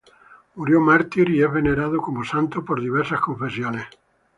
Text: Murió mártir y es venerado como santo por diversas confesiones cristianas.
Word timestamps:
Murió 0.55 0.81
mártir 0.81 1.29
y 1.29 1.43
es 1.43 1.53
venerado 1.53 2.01
como 2.01 2.23
santo 2.23 2.65
por 2.65 2.81
diversas 2.81 3.21
confesiones 3.21 3.83
cristianas. 3.85 3.99